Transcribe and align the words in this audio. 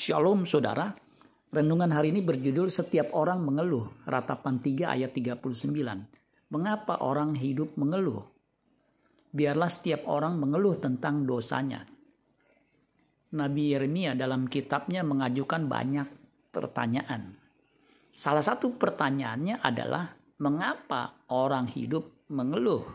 Shalom 0.00 0.48
saudara. 0.48 0.96
Renungan 1.52 1.92
hari 1.92 2.08
ini 2.08 2.24
berjudul 2.24 2.72
Setiap 2.72 3.12
Orang 3.12 3.44
Mengeluh. 3.44 3.84
Ratapan 4.08 4.56
3 4.56 4.96
ayat 4.96 5.12
39. 5.12 5.68
Mengapa 6.48 7.04
orang 7.04 7.36
hidup 7.36 7.76
mengeluh? 7.76 8.24
Biarlah 9.28 9.68
setiap 9.68 10.08
orang 10.08 10.40
mengeluh 10.40 10.80
tentang 10.80 11.28
dosanya. 11.28 11.84
Nabi 13.36 13.76
Yeremia 13.76 14.16
dalam 14.16 14.48
kitabnya 14.48 15.04
mengajukan 15.04 15.68
banyak 15.68 16.08
pertanyaan. 16.48 17.36
Salah 18.16 18.40
satu 18.40 18.80
pertanyaannya 18.80 19.60
adalah 19.60 20.16
mengapa 20.40 21.28
orang 21.28 21.68
hidup 21.68 22.08
mengeluh? 22.32 22.88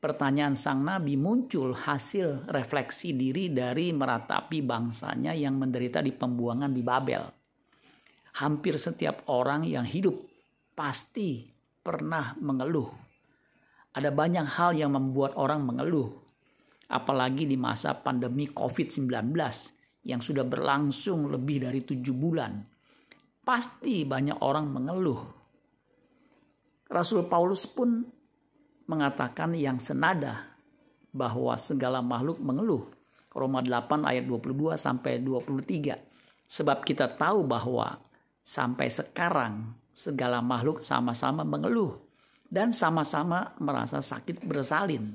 Pertanyaan 0.00 0.56
sang 0.56 0.80
nabi 0.80 1.20
muncul 1.20 1.76
hasil 1.76 2.48
refleksi 2.48 3.12
diri 3.12 3.52
dari 3.52 3.92
meratapi 3.92 4.64
bangsanya 4.64 5.36
yang 5.36 5.60
menderita 5.60 6.00
di 6.00 6.10
pembuangan 6.16 6.72
di 6.72 6.80
Babel. 6.80 7.22
Hampir 8.40 8.80
setiap 8.80 9.28
orang 9.28 9.68
yang 9.68 9.84
hidup 9.84 10.16
pasti 10.72 11.44
pernah 11.84 12.32
mengeluh. 12.40 12.88
Ada 13.92 14.08
banyak 14.08 14.46
hal 14.56 14.72
yang 14.78 14.96
membuat 14.96 15.36
orang 15.36 15.66
mengeluh, 15.68 16.08
apalagi 16.88 17.44
di 17.44 17.60
masa 17.60 17.92
pandemi 17.92 18.48
COVID-19 18.48 19.36
yang 20.08 20.24
sudah 20.24 20.46
berlangsung 20.46 21.28
lebih 21.28 21.68
dari 21.68 21.84
tujuh 21.84 22.16
bulan. 22.16 22.56
Pasti 23.44 24.06
banyak 24.06 24.40
orang 24.40 24.70
mengeluh. 24.70 25.20
Rasul 26.86 27.26
Paulus 27.26 27.66
pun 27.66 28.19
mengatakan 28.90 29.54
yang 29.54 29.78
senada 29.78 30.50
bahwa 31.14 31.54
segala 31.54 32.02
makhluk 32.02 32.42
mengeluh. 32.42 32.90
Roma 33.30 33.62
8 33.62 34.10
ayat 34.10 34.26
22 34.26 34.74
sampai 34.74 35.22
23. 35.22 35.94
Sebab 36.50 36.82
kita 36.82 37.14
tahu 37.14 37.46
bahwa 37.46 38.02
sampai 38.42 38.90
sekarang 38.90 39.78
segala 39.94 40.42
makhluk 40.42 40.82
sama-sama 40.82 41.46
mengeluh 41.46 41.94
dan 42.50 42.74
sama-sama 42.74 43.54
merasa 43.62 44.02
sakit 44.02 44.42
bersalin. 44.42 45.14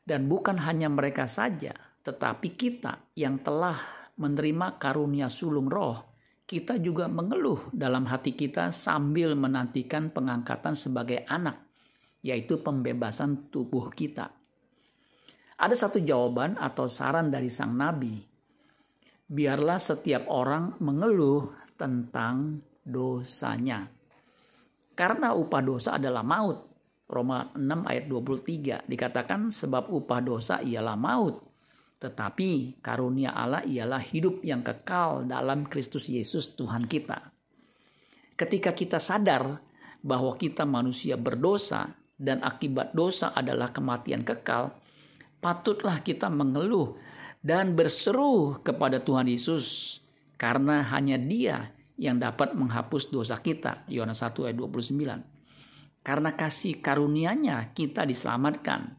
Dan 0.00 0.24
bukan 0.24 0.56
hanya 0.64 0.88
mereka 0.88 1.28
saja, 1.28 1.76
tetapi 2.00 2.56
kita 2.56 3.12
yang 3.12 3.44
telah 3.44 3.76
menerima 4.16 4.80
karunia 4.80 5.28
sulung 5.28 5.68
roh, 5.68 6.16
kita 6.48 6.80
juga 6.80 7.10
mengeluh 7.10 7.68
dalam 7.74 8.08
hati 8.08 8.32
kita 8.32 8.72
sambil 8.72 9.36
menantikan 9.36 10.08
pengangkatan 10.08 10.78
sebagai 10.78 11.26
anak 11.28 11.65
yaitu 12.26 12.58
pembebasan 12.58 13.46
tubuh 13.54 13.86
kita. 13.94 14.34
Ada 15.56 15.86
satu 15.86 16.02
jawaban 16.02 16.58
atau 16.58 16.90
saran 16.90 17.30
dari 17.30 17.48
sang 17.48 17.78
nabi. 17.78 18.18
Biarlah 19.26 19.78
setiap 19.78 20.26
orang 20.26 20.76
mengeluh 20.82 21.48
tentang 21.78 22.60
dosanya. 22.82 23.86
Karena 24.96 25.32
upah 25.38 25.62
dosa 25.62 25.96
adalah 25.96 26.26
maut. 26.26 26.58
Roma 27.06 27.54
6 27.54 27.86
ayat 27.86 28.04
23 28.10 28.90
dikatakan 28.90 29.54
sebab 29.54 29.94
upah 29.94 30.20
dosa 30.20 30.58
ialah 30.58 30.98
maut. 30.98 31.46
Tetapi 31.96 32.82
karunia 32.82 33.32
Allah 33.32 33.62
ialah 33.64 34.02
hidup 34.02 34.42
yang 34.42 34.60
kekal 34.60 35.24
dalam 35.24 35.64
Kristus 35.70 36.10
Yesus 36.10 36.52
Tuhan 36.58 36.84
kita. 36.84 37.32
Ketika 38.36 38.76
kita 38.76 39.00
sadar 39.00 39.64
bahwa 40.04 40.36
kita 40.36 40.68
manusia 40.68 41.16
berdosa, 41.16 41.88
dan 42.16 42.40
akibat 42.40 42.96
dosa 42.96 43.32
adalah 43.36 43.70
kematian 43.72 44.24
kekal, 44.24 44.72
patutlah 45.40 46.00
kita 46.00 46.32
mengeluh 46.32 46.96
dan 47.44 47.76
berseru 47.76 48.58
kepada 48.64 48.98
Tuhan 49.04 49.28
Yesus 49.28 49.98
karena 50.40 50.82
hanya 50.96 51.20
Dia 51.20 51.70
yang 51.96 52.20
dapat 52.20 52.52
menghapus 52.56 53.08
dosa 53.08 53.40
kita. 53.40 53.84
Yohanes 53.88 54.20
1 54.20 54.48
ayat 54.48 54.56
29. 54.56 56.02
Karena 56.04 56.30
kasih 56.36 56.78
karunia-Nya 56.80 57.72
kita 57.72 58.04
diselamatkan. 58.04 58.94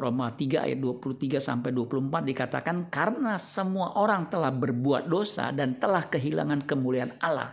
Roma 0.00 0.32
3 0.32 0.64
ayat 0.64 0.78
23 0.80 1.42
sampai 1.42 1.74
24 1.74 2.24
dikatakan 2.24 2.88
karena 2.88 3.36
semua 3.36 3.98
orang 4.00 4.30
telah 4.32 4.48
berbuat 4.48 5.10
dosa 5.10 5.52
dan 5.52 5.76
telah 5.76 6.06
kehilangan 6.08 6.64
kemuliaan 6.64 7.14
Allah. 7.20 7.52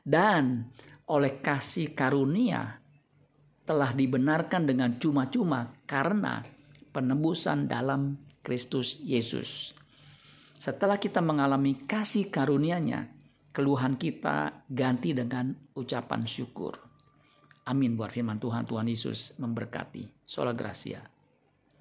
Dan 0.00 0.64
oleh 1.12 1.40
kasih 1.44 1.92
karunia 1.92 2.78
telah 3.68 3.92
dibenarkan 3.92 4.64
dengan 4.64 4.96
cuma-cuma 4.96 5.68
karena 5.84 6.40
penebusan 6.96 7.68
dalam 7.68 8.16
Kristus 8.40 8.96
Yesus. 9.04 9.76
Setelah 10.56 10.96
kita 10.96 11.20
mengalami 11.20 11.76
kasih 11.84 12.32
karunia-Nya, 12.32 13.04
keluhan 13.52 14.00
kita 14.00 14.64
ganti 14.72 15.12
dengan 15.12 15.52
ucapan 15.76 16.24
syukur. 16.24 16.80
Amin 17.68 17.92
buat 17.92 18.08
firman 18.16 18.40
Tuhan. 18.40 18.64
Tuhan 18.64 18.88
Yesus 18.88 19.36
memberkati. 19.36 20.24
Sola 20.24 20.56
Gracia. 20.56 21.17